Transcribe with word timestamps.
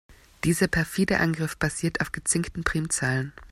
Dieser 0.45 0.67
perfide 0.67 1.19
Angriff 1.19 1.57
basiert 1.57 2.01
auf 2.01 2.11
gezinkten 2.11 2.63
Primzahlen. 2.63 3.33